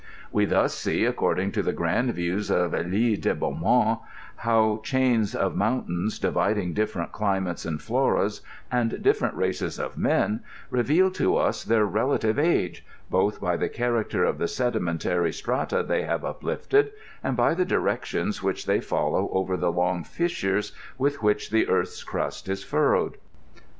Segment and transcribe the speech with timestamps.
[0.31, 3.99] We thtis see, acccmling to the grand views of Elie de Beaumont,
[4.37, 8.41] how chains of mountains dividing difierent climates and floras
[8.71, 10.39] and diSerent races of men,
[10.71, 15.83] reveid to us Xhm relative age, both by the character of the sediment ary strata
[15.83, 16.89] they have uphfled,
[17.23, 22.03] and by the dii<ections which they follow over the long fissures with which the earth's
[22.03, 23.17] crust is furrowed.